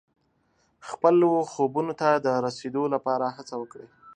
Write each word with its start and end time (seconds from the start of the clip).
خپلو 0.89 1.29
خوبونو 1.51 1.93
ته 2.01 2.09
د 2.25 2.27
رسیدو 2.45 2.83
لپاره 2.93 3.25
هڅه 3.37 3.55
وکړئ. 3.61 3.87